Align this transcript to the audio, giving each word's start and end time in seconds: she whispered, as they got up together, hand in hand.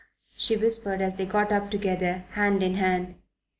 she 0.35 0.57
whispered, 0.57 0.99
as 0.99 1.17
they 1.17 1.27
got 1.27 1.51
up 1.51 1.69
together, 1.69 2.23
hand 2.31 2.63
in 2.63 2.73
hand. 2.73 3.13